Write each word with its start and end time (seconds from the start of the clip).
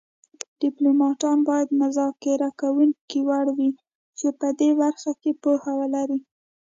ډیپلوماتان 0.61 1.37
باید 1.49 1.69
مذاکره 1.81 2.49
کوونکي 2.61 3.19
وړ 3.27 3.45
وي 3.57 3.69
چې 4.19 4.27
په 4.39 4.47
دې 4.59 4.69
برخه 4.81 5.11
کې 5.21 5.31
پوهه 5.41 5.71
ولري 5.81 6.19